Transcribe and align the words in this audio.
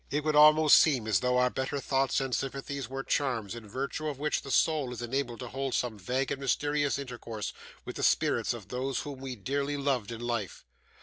It 0.09 0.23
would 0.23 0.35
almost 0.35 0.79
seem 0.79 1.05
as 1.05 1.19
though 1.19 1.37
our 1.37 1.51
better 1.51 1.79
thoughts 1.79 2.19
and 2.19 2.33
sympathies 2.33 2.89
were 2.89 3.03
charms, 3.03 3.53
in 3.53 3.69
virtue 3.69 4.07
of 4.07 4.17
which 4.17 4.41
the 4.41 4.49
soul 4.49 4.91
is 4.91 5.03
enabled 5.03 5.41
to 5.41 5.49
hold 5.49 5.75
some 5.75 5.99
vague 5.99 6.31
and 6.31 6.41
mysterious 6.41 6.97
intercourse 6.97 7.53
with 7.85 7.97
the 7.97 8.01
spirits 8.01 8.51
of 8.55 8.69
those 8.69 9.01
whom 9.01 9.19
we 9.19 9.35
dearly 9.35 9.77
loved 9.77 10.11
in 10.11 10.19
life. 10.21 10.65